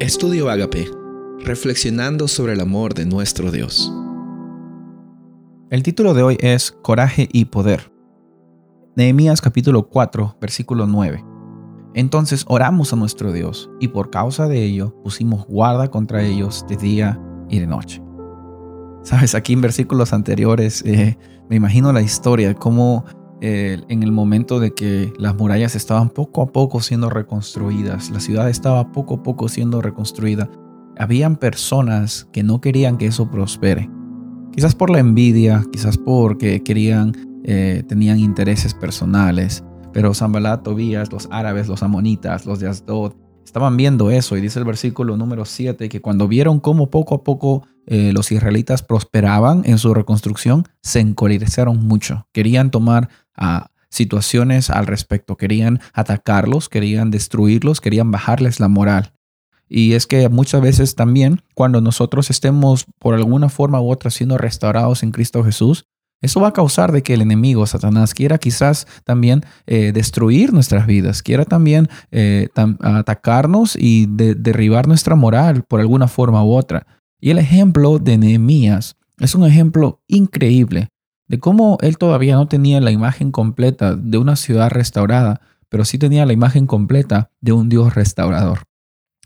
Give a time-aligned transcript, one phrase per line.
[0.00, 0.90] Estudio Agape,
[1.40, 3.92] reflexionando sobre el amor de nuestro Dios.
[5.68, 7.92] El título de hoy es Coraje y Poder.
[8.96, 11.22] Nehemías capítulo 4, versículo 9.
[11.92, 16.78] Entonces oramos a nuestro Dios y por causa de ello pusimos guarda contra ellos de
[16.78, 17.20] día
[17.50, 18.02] y de noche.
[19.02, 21.18] Sabes, aquí en versículos anteriores eh,
[21.50, 23.04] me imagino la historia de cómo
[23.40, 28.20] eh, en el momento de que las murallas estaban poco a poco siendo reconstruidas, la
[28.20, 30.50] ciudad estaba poco a poco siendo reconstruida,
[30.98, 33.88] habían personas que no querían que eso prospere.
[34.52, 41.28] Quizás por la envidia, quizás porque querían, eh, tenían intereses personales, pero Zambalat, Tobías, los
[41.30, 43.14] árabes, los amonitas, los de Asdod,
[43.50, 47.24] estaban viendo eso y dice el versículo número 7 que cuando vieron cómo poco a
[47.24, 52.28] poco eh, los israelitas prosperaban en su reconstrucción, se encolerizaron mucho.
[52.32, 59.14] Querían tomar a situaciones al respecto, querían atacarlos, querían destruirlos, querían bajarles la moral.
[59.68, 64.38] Y es que muchas veces también cuando nosotros estemos por alguna forma u otra siendo
[64.38, 65.86] restaurados en Cristo Jesús,
[66.20, 70.86] eso va a causar de que el enemigo, Satanás, quiera quizás también eh, destruir nuestras
[70.86, 72.48] vidas, quiera también eh,
[72.80, 76.86] atacarnos y derribar nuestra moral por alguna forma u otra.
[77.20, 80.88] Y el ejemplo de Nehemías es un ejemplo increíble
[81.28, 85.96] de cómo él todavía no tenía la imagen completa de una ciudad restaurada, pero sí
[85.96, 88.64] tenía la imagen completa de un Dios restaurador.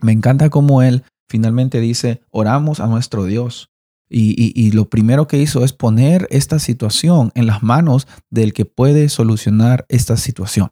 [0.00, 3.70] Me encanta cómo él finalmente dice, oramos a nuestro Dios.
[4.14, 9.08] Y, lo primero que hizo es poner esta situación en las manos del que puede
[9.08, 10.70] solucionar esta situación.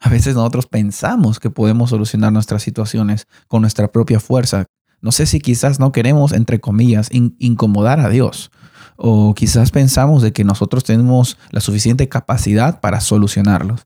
[0.00, 4.66] A veces nosotros pensamos que podemos solucionar nuestras situaciones con nuestra propia fuerza,
[5.04, 8.50] no sé si quizás no queremos, entre comillas, incomodar a Dios.
[8.96, 13.84] O quizás pensamos de que nosotros tenemos la suficiente capacidad para solucionarlos.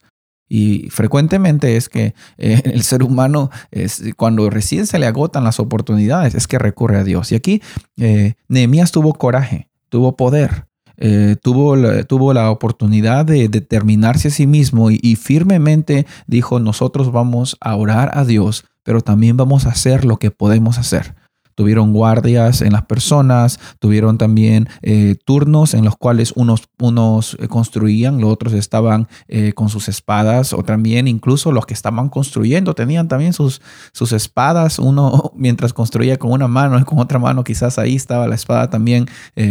[0.48, 5.60] Y frecuentemente es que eh, el ser humano, es, cuando recién se le agotan las
[5.60, 7.32] oportunidades, es que recurre a Dios.
[7.32, 7.62] Y aquí
[7.96, 14.32] eh, Nehemías tuvo coraje, tuvo poder, eh, tuvo, la, tuvo la oportunidad de determinarse a
[14.32, 19.68] sí mismo y, firmemente dijo, nosotros vamos a orar a Dios pero también vamos a
[19.68, 21.14] hacer lo que podemos hacer.
[21.58, 27.48] Tuvieron guardias en las personas, tuvieron también eh, turnos en los cuales unos, unos eh,
[27.48, 32.76] construían, los otros estaban eh, con sus espadas, o también incluso los que estaban construyendo
[32.76, 33.60] tenían también sus,
[33.90, 38.28] sus espadas, uno mientras construía con una mano y con otra mano quizás ahí estaba
[38.28, 39.06] la espada también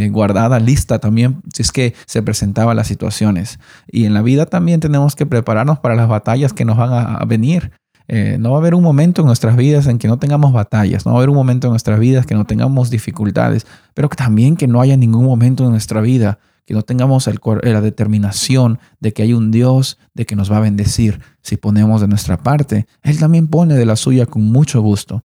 [0.09, 3.59] guardada, lista también, si es que se presentaban las situaciones.
[3.91, 7.25] Y en la vida también tenemos que prepararnos para las batallas que nos van a
[7.25, 7.74] venir.
[8.07, 11.06] Eh, no va a haber un momento en nuestras vidas en que no tengamos batallas,
[11.06, 14.56] no va a haber un momento en nuestras vidas que no tengamos dificultades, pero también
[14.56, 17.29] que no haya ningún momento en nuestra vida que no tengamos
[17.63, 22.01] la determinación de que hay un Dios de que nos va a bendecir si ponemos
[22.01, 22.88] de nuestra parte.
[23.03, 25.24] Él también pone de la suya con mucho gusto,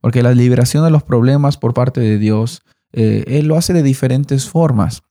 [0.00, 2.62] porque la liberación de los problemas por parte de Dios,
[2.92, 5.04] eh, Él lo hace de diferentes formas.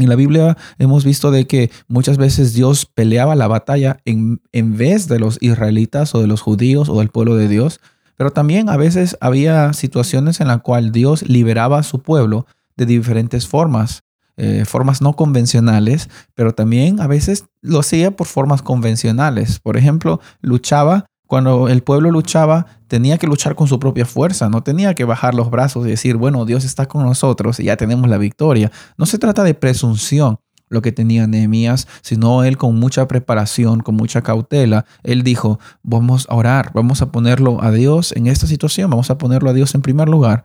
[0.00, 4.76] En la Biblia hemos visto de que muchas veces Dios peleaba la batalla en, en
[4.76, 7.80] vez de los israelitas o de los judíos o del pueblo de Dios,
[8.16, 12.46] pero también a veces había situaciones en las cuales Dios liberaba a su pueblo
[12.76, 14.04] de diferentes formas,
[14.38, 19.58] eh, formas no convencionales, pero también a veces lo hacía por formas convencionales.
[19.58, 24.64] Por ejemplo, luchaba cuando el pueblo luchaba, tenía que luchar con su propia fuerza, no
[24.64, 28.10] tenía que bajar los brazos y decir, bueno, Dios está con nosotros y ya tenemos
[28.10, 28.72] la victoria.
[28.98, 33.94] No se trata de presunción lo que tenía Nehemías, sino él con mucha preparación, con
[33.94, 38.90] mucha cautela, él dijo, vamos a orar, vamos a ponerlo a Dios en esta situación,
[38.90, 40.42] vamos a ponerlo a Dios en primer lugar,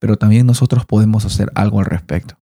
[0.00, 2.34] pero también nosotros podemos hacer algo al respecto.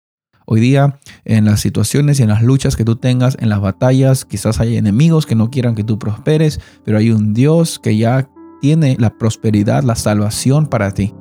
[0.54, 4.26] Hoy día, en las situaciones y en las luchas que tú tengas, en las batallas,
[4.26, 8.30] quizás hay enemigos que no quieran que tú prosperes, pero hay un Dios que ya
[8.60, 11.16] tiene la prosperidad, la salvación para ti.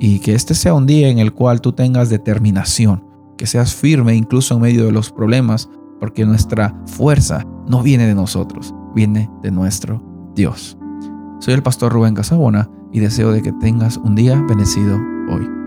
[0.00, 3.02] Y que este sea un día en el cual tú tengas determinación,
[3.38, 8.14] que seas firme incluso en medio de los problemas, porque nuestra fuerza no viene de
[8.14, 10.76] nosotros, viene de nuestro Dios.
[11.40, 15.00] Soy el pastor Rubén Casabona y deseo de que tengas un día bendecido
[15.30, 15.63] hoy.